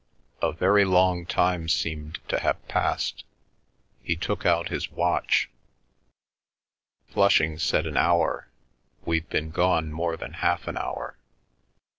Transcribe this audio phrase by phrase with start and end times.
[0.41, 3.23] A very long time seemed to have passed.
[4.01, 5.47] He took out his watch.
[7.09, 8.49] "Flushing said an hour.
[9.05, 11.19] We've been gone more than half an hour."